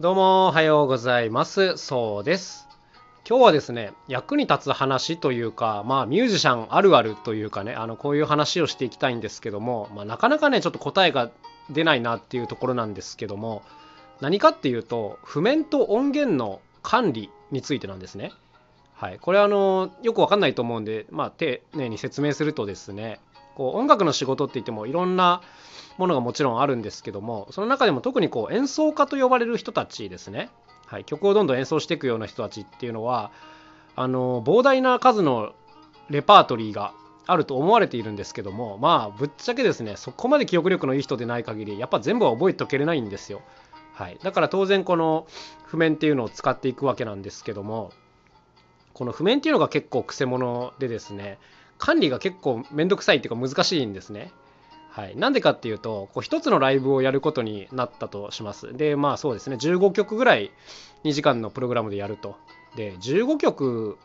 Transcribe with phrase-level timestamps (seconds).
[0.00, 1.76] どうもおはようございます。
[1.76, 2.66] そうです。
[3.28, 11.30] 今日はですね、役に立つ話というか、まあミュージシャンあるあるというかね、あのこういう話をしていきたいんですけども、まあ、なかなかね、ちょっと答えが
[11.68, 13.62] 出ないなっていうところなんですけども、
[14.22, 18.32] 何かっていうと、譜面と音源の管理についてなんですね。
[18.94, 23.20] はい、これあのよくわかんないと思うんで、まあ、丁寧に説明するとですね
[23.54, 25.42] こう音楽の仕事って言ってもいろんな
[25.98, 30.50] ものがもちろんあるんですけどもその中でも特にこう演奏家と呼ばれる人たちですね、
[30.86, 33.30] はい、曲をどんどん演奏していくような人たちっていうのは
[33.96, 35.52] あの膨大な数の
[36.08, 36.94] レパートリーが
[37.26, 43.42] あると思われているんですけどもまあぶっちゃけですねそこまで記憶力のいい人でない限りやっぱ全部は覚えておけれないんですよ、
[43.94, 45.26] はい、だから当然この
[45.64, 47.92] 譜面っていうのを使っていくわけなんですけども
[48.94, 51.38] この譜面っていうのが結構くせ者でですね
[51.80, 54.30] 管理が結構めんどくさいっていうか難しいんですね。
[54.90, 58.76] はい、なんでかっていうとこう一つのライブをやることになったとします。
[58.76, 60.50] でまあそうですね15曲ぐらい
[61.04, 62.36] 2時間のプログラムでやると。
[62.76, 63.98] で15曲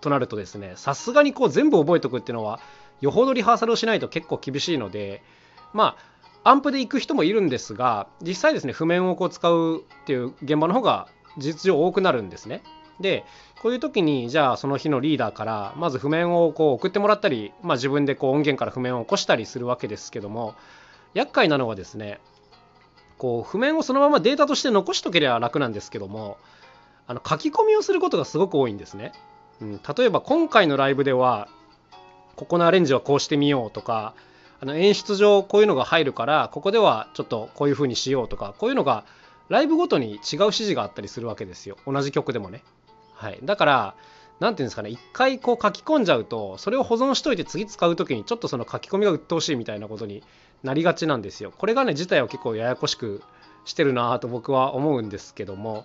[0.00, 2.60] となるとですねさすがにこう全部覚えておくっていうのは
[3.00, 5.22] よほどリハーサルをしないと結構厳しいので
[5.72, 5.96] ま
[6.44, 12.62] あアンプで行く人もいるんですが実際ですね譜面をこう使うっていう現場の方が実上多くなるんですね。
[13.00, 13.24] で
[13.60, 20.54] こういう時にじゃあその日のリーダーからまず譜面をこう送ってもらったり、まあ、自分でこう音源から譜面を起こしたりするわけですけども
[21.14, 22.20] 厄介なのはですね
[23.18, 26.38] こう譜面をそのままデータとして残しとければ楽なんですけども
[27.06, 29.12] あの書き込みをすることがすごく多いんですね。
[29.60, 31.48] うん、例えば今回のライブでは
[32.36, 34.14] ここのアレンジはこうしてみようとか
[34.60, 39.04] あの演出上こういうのが入るからここではちょっとこういう風にしようとかこういうのが
[39.48, 42.62] ライブごとに違う指示があったりするわけですよ同じ曲でもね。
[43.18, 43.94] はい、だから
[44.38, 50.22] 何ていうんですかね一回こう書き込んじゃうとそれを保存しといて次使う時にちょっとその書き込みが鬱陶しいみたいなことに
[50.62, 51.52] なりがちなんですよ。
[51.56, 53.22] これがね自体は結構ややこしく
[53.64, 55.84] してるなと僕は思うんですけども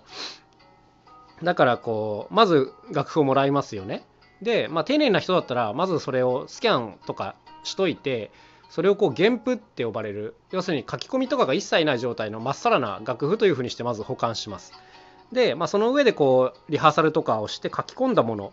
[1.42, 4.04] だからこうまず楽譜をもらいますよね。
[4.40, 7.34] で、まあ、丁寧な人だったらまずそれをスキャンとか
[7.64, 8.30] しといて
[8.68, 14.72] それをこう原譜って呼ばれる要するに書き込みとかが一切ない状態のまっさらな楽譜というふうにしてまず保管します。
[15.34, 18.52] で、まあ、その上でこうリハーサルとかをして書き込んだもの。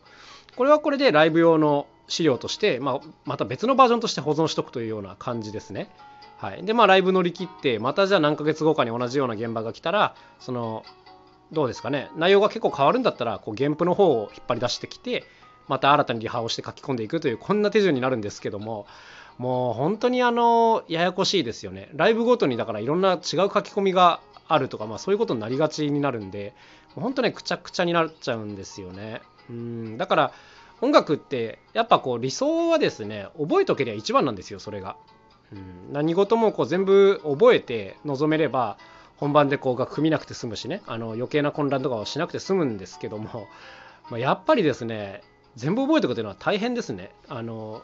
[0.57, 5.89] これはこれでライブ用の資料として、まあ、また別のバージョンとして保存しとくというような感じですね。
[6.37, 10.83] はい、でまあライブ乗り切ってまたじゃあ何ヶ月後かに同じような現場が来たらその
[11.51, 12.09] どうですかね。
[12.17, 15.23] 内容が結構変わるんだったらこう原譜の方を引っ張り出してきて
[15.67, 18.85] また新たにリハをして書き込んでいくというこんな手順になるんですけども。
[19.41, 21.89] もう本当にあのややこしいですよね。
[21.95, 26.53] ライブごとにだからいろんな違う書き込みがあるとか、まあ、そういうことになりがちになるんで
[26.93, 29.23] 本当ねくちゃくちゃになっちゃうんですよね。
[29.49, 29.97] うん。
[29.97, 30.31] だから
[30.79, 34.95] 音楽ってやっぱこう理想はですね覚えとけりゃ一番なんですよそれが、
[35.51, 38.77] うん、何事もこう全部覚えて臨めれば
[39.17, 40.83] 本番でこう楽譜見なくて済むしね。
[40.85, 43.47] あの余計な混乱とかはしなくて済むんですけども、
[44.11, 45.23] まあ、やっぱりですね
[45.55, 47.09] 全部覚えておくというのは大変ですね。
[47.27, 47.81] あの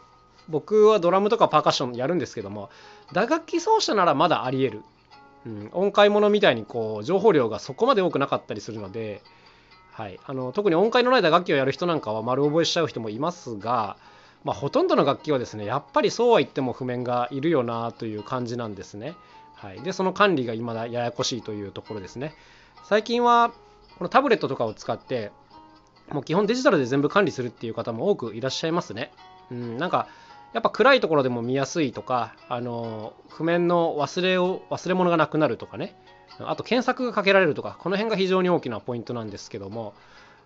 [0.50, 2.70] 僕はドラムとかパーカッションやるんですけども
[3.14, 4.82] 打楽器奏者ならまだありえる
[5.48, 9.22] うん、音階ものみたいにこう情報量がそこまで多くなかったりするので、
[9.92, 13.98] はい、あの特に音階のない打楽器をやる人なんかは丸覚えしちゃう人もいますが、
[14.44, 19.16] まあ、ほとんどの楽器はですねやっぱりそうは言っても譜面がいるよなという感じなんですね。
[19.56, 22.36] はい、でその管理が未だややこしいというところですね。
[22.84, 23.52] 最近は
[23.98, 25.32] このタブレットとかを使って
[26.12, 29.12] もう基本デジタルで全部管理するっていう方も多くいらっしゃいますね。
[29.50, 30.08] うん、なんか
[30.54, 35.96] やっぱ暗いところでも見やすいとか、あの譜面の忘れを忘れ物がなくなるとかね、
[36.40, 39.94] あと検索がかけられるとか、この辺が非常に大きなポイントなんですけども、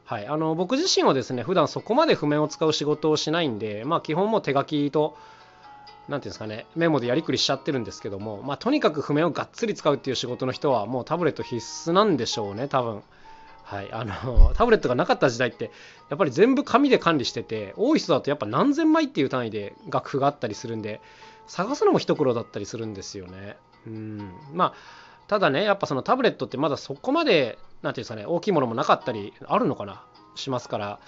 [0.05, 5.17] はい、あの僕自身はですね、普段そこまで譜面を使う仕事をしないんで、まあ、基本も手書きと、
[6.09, 13.03] なんていうんですかね、メモでやりくりしちゃってるんですけども、まあ、とにかく譜面をがっつり使うっていう仕事の人は、もうタブレット必須なんでしょうね、多分。
[13.71, 15.71] はい、あの タブレットがなかった時代って
[16.09, 20.99] やっぱり全部紙で管理してて多い人だとやっぱ何千枚っていう単位で楽譜があったりするんで
[21.47, 23.55] 探すのも一苦労だったりするんですよね。
[23.87, 24.29] うん。
[24.51, 24.73] まあ
[25.29, 30.03] ただねやっぱそのタブレットってまだそこまで何ていうんですかね大きいものもなかったりあるのかな
[30.35, 30.99] しますから。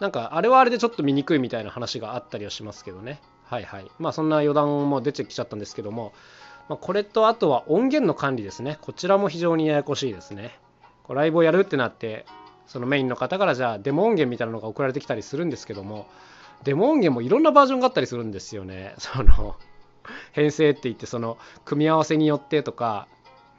[0.00, 3.20] なんかあれはあれでちょっと見にくいみたいな話があったりはしますけどね。
[3.44, 3.90] はいはい。
[3.98, 6.14] まあそんな余談も出てきちゃったんですけども、
[6.70, 8.78] まあ、これとあとは音源の管理ですね。
[8.80, 10.58] こちらも非常にややこしいですね。
[11.06, 12.26] こうライブをやるってなって
[12.66, 16.06] そのメインの方からじゃあデモ音源みたいなのが送られてきたりするんですけども
[16.64, 18.94] デモ音源もいろんなバージョンがあったりするんですよね。
[18.98, 19.56] その
[20.32, 23.08] 編成って言ってその組み合わせによってとか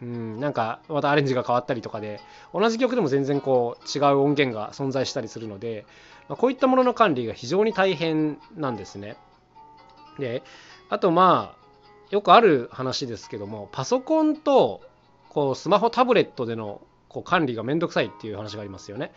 [0.01, 2.19] うんなんかまたアレンジが変わったりとかで
[2.53, 5.85] 同じ曲でも全然こう違う音源が存在したりするので、
[6.29, 9.17] ま、こういったものの管理が非常に大変なんですね。
[10.19, 10.43] で
[10.89, 11.67] あとまあ
[12.09, 14.81] よくある話ですけどもパソコンと
[15.29, 19.11] こうスマホタブレットでのこう管理がめんどくさいっていう話がありますよね。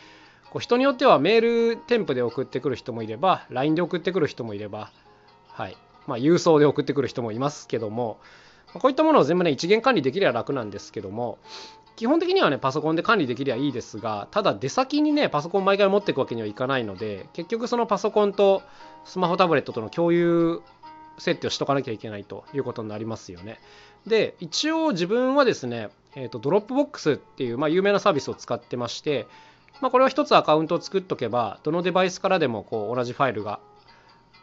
[0.50, 4.90] こう人によってはメール添付で送ってくる人もいれば LINE で送ってくる人もいれば、
[5.48, 5.76] はい
[6.06, 8.18] まあ、郵送で送ってくる人もいますけども
[8.74, 11.38] こういったものを全部ね一元管理できれば楽なんですけども
[11.96, 18.62] 基本的にはねパソコンで管理できりゃいいですがただ出先にねパソコン毎回持っていくわけにはいかないので結局そのパソコンと
[19.04, 20.62] スマホタブレットとの共有
[21.18, 23.60] 設定をしとかなきゃいけないということになりますよね。
[24.06, 29.26] で一応自分はですね、えーと、 Dropbox っていう、まあ、有名なサービスを使ってまして、
[29.80, 33.60] まあ、これは一つアカウントを作っとけばどのデバイスからでもこう同じファイルが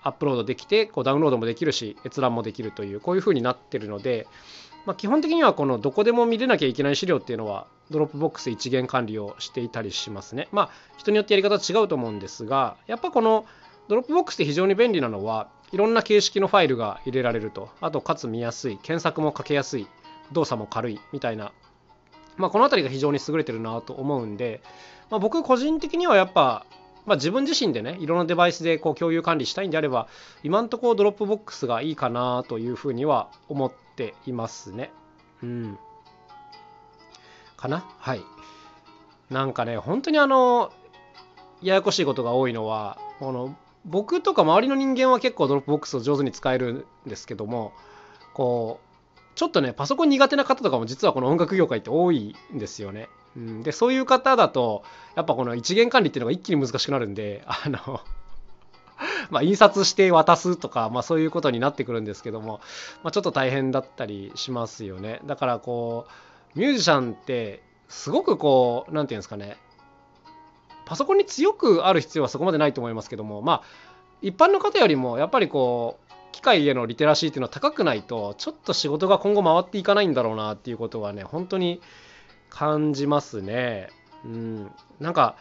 [0.04, 4.28] アップロードできてこうダウンロードもできるし閲覧もできるというこういう風になってるので、
[4.86, 10.48] まあ、基本的にはこのどこでも見れなきゃいけない資料っていうのは Dropbox 一元管理をしていたりしますね。
[10.52, 13.46] まあ人によってやり方違うと思うんですがやっぱこの
[13.88, 19.88] Dropbox って非常に便利なのはいろんな形式のファイルが入れられるとあとかつ見やすい検索もかけやすい
[20.32, 21.52] 動作も軽いみたいな、
[22.38, 24.62] まあ、この辺りが非常に優れてるなと思うんで、
[25.10, 26.66] まあ、僕個人的にはやっぱ
[27.06, 30.10] まあ、自分自身でねいろんなデバイスでこう共有管理したいんであれば
[30.44, 34.92] 今んとこ Dropbox がいいかなというふうには思っていますね。
[35.42, 35.80] うん。
[37.56, 37.86] かな？
[37.98, 38.22] はい。
[39.30, 40.74] なんかね本当にあの
[41.62, 47.72] ややこしいことが多いのはこの僕とか周りの人間は結構 Dropbox を上手に使えるんですけども
[48.34, 48.87] こう
[49.38, 53.08] ちょっとねパソコン苦手な方とかも実はこの音楽業界って多いんですよね。
[53.36, 54.84] うん、でそういう方だと
[55.16, 58.02] やっぱこの一元管理っていうのが一気に難しくなるんで あの
[59.30, 62.62] ま印刷して渡すとか、まあ、そういうことになってくるんですけども、
[63.04, 66.08] まあ、ちょっと大変だったりしますよねだからこ
[66.56, 69.58] うミュージシャンってすごくこう何て言うんですかね
[70.86, 73.64] パソコンに強くある必要はそこまでないと思いますけどもまあ
[74.24, 76.07] 一般の方よりもやっぱりこう
[76.38, 81.82] 機械へのリテラシーっていうのは高くないとちょっと仕事が今後回っていかないんだろうなっていうことはね本当に
[82.52, 83.90] 感じますね。
[84.24, 85.36] うん、なんか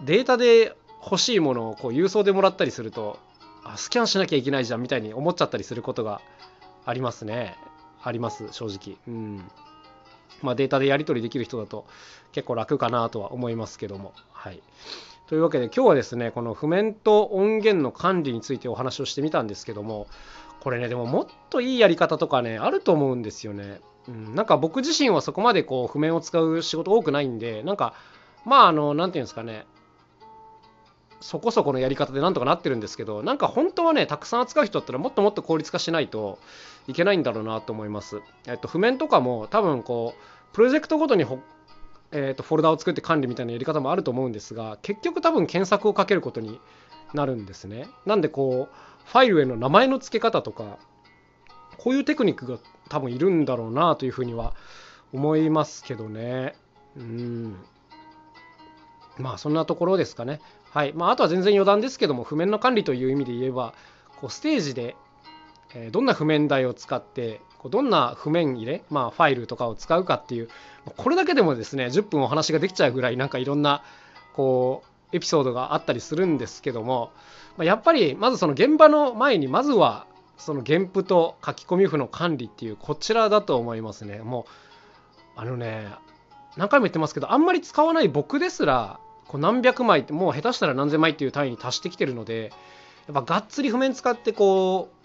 [0.00, 0.74] データで
[1.04, 3.18] 欲しいものをこう郵送でもらったりすると
[3.62, 6.22] あスキャンしなきゃいけないじゃんみたいに思っちゃったりすることが
[6.86, 7.54] ありますね。
[8.02, 8.96] あります正直。
[9.06, 9.44] うん
[10.40, 11.86] まあ、データでやり取りできる人だと
[12.32, 14.14] 結構楽かなとは思いますけども。
[14.32, 14.62] はい、
[15.26, 20.06] というわけで今日はですねこの譜面と音源の管理についてお話をしてみたんですけども
[20.60, 23.80] これねでももっといいやり方とかねあると思うんですよね。
[24.08, 27.94] うん、なんか僕自身はそこまでこう譜面を使う仕事多くないんでなんか
[28.44, 29.66] まああの何て言うんですかね
[31.20, 36.38] そこそこのやり方でなんとかなってるんですけどなんか本当はねたくさん扱う人だったらもっともっと効率化しないと
[36.86, 38.20] いけないんだろうなと思います。
[38.46, 41.24] えっと、譜面とかも多分こうプロジェクトごとに
[42.12, 46.60] えー、とフォルダを作って管理みたいなやり方もあると思うんですが結局多分検索をかけることに
[47.14, 47.88] なるんですね。
[48.04, 50.78] なんでこうファイルへの名前の付け方とか
[51.78, 52.58] こういうテクニックが
[52.88, 54.54] 多分いるんだろうなというふうには
[55.12, 56.54] 思いますけどね。
[56.96, 57.56] うん
[59.18, 60.40] まあそんなところですかね。
[60.70, 63.72] はいまあ、あとは全然余談ですけども譜面の管理という意味で言えば
[64.20, 64.96] こうステージで、
[65.90, 70.48] どんな譜面台を使ってどんな譜面入れ、まあ、ファイルとかを使うかっていう
[70.96, 73.82] これだけでもですね10分お話ができちゃうぐらいなんかいろんな
[74.34, 77.10] こうエピソードがあったりするんですけども、
[77.56, 80.06] ま、やっぱりまずその現場の前にまずは
[80.36, 84.18] その原譜と書き込み譜の管理っていうこちらだと思いますね。
[84.18, 84.46] も
[85.36, 85.88] うあのね
[86.56, 92.52] 何回も言ってますけどあんまり使わない僕ですらこう何百枚ってもう下手したら何千枚っていう単位に達してきてるので
[93.06, 94.95] やっぱがっつり譜面使ってこう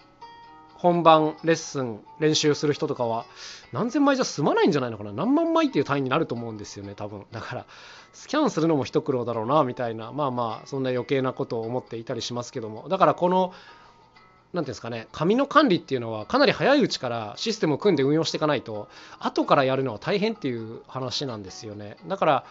[0.82, 3.24] 本番レッスン練習する人とかは
[3.70, 5.12] 何千枚じゃ済まないんじゃないのかな。
[5.12, 7.24] 何万枚っていう単位になると思うんですよね多分。
[7.30, 7.66] だから
[8.12, 10.10] スキャンするのも一苦労だろうなみたいな。
[10.10, 12.88] まあまあそんな余計なことを思っていたりしますけども。
[12.88, 13.52] だからこの
[14.52, 18.88] 何ていうんですかね紙の管理っていうのはかなり早いうちからシステムを組んで運用していかないと
[19.20, 21.96] 後からやるのは大変っていう話なんですよね。
[22.08, 22.44] だから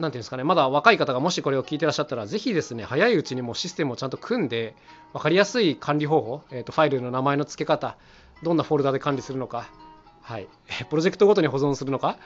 [0.00, 4.74] 何ていうんですかね、まだ若い方がもしこれを聞いてらっしゃったら、ぜひですね、早いうちにもシステムをちゃんと組んで、
[5.12, 7.96] 分かりやすい管理方法、えーと、ファイルの名前の付け方、
[8.42, 9.68] どんなフォルダで管理するのか、
[10.22, 10.48] はい、
[10.88, 12.16] プロジェクトごとに保存するのか、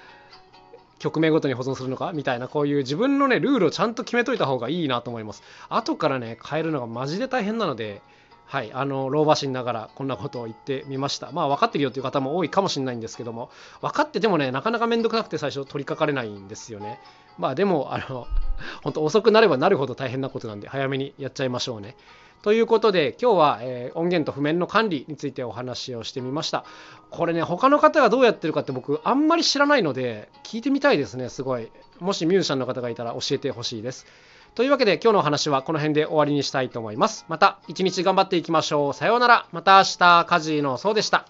[1.00, 5.42] 曲名ごとに保存するのかみたいな、こういう自分のね、ルールをちゃんと決めといた方がいいなと思います。
[5.68, 8.00] 後からね、変えるのがマジで大変なので、
[8.46, 11.32] はい、あの老婆心ながらこんなことを言ってみました。
[11.32, 13.50] まあ分かってるよという方も多いかもしれないんですけども、
[13.80, 17.00] 分かっててもね、なかなか面倒くさくて最初取りかかれないんですよね。
[17.38, 18.26] まあでも、あの、
[18.82, 21.96] 本当遅くなればなるほど大変なことなんで、早めにやっちゃいましょうね。
[22.42, 26.64] ということで、今日は、えー、音源と譜面の管理についてお話をしてみました。
[27.10, 31.70] これね、他の方がどうやってるかって僕、あんまり知らないので、聞いてみたいですね、すごい。
[32.00, 34.06] もしミュージシャンの方がいたら教えてほしいです。
[34.54, 37.24] というわけで今日のお話はこの辺で終わりにしたいと思います。
[37.28, 38.94] また一日頑張っていきましょう。
[38.94, 39.46] さようなら。
[39.52, 41.26] また明日、カジのそうでした。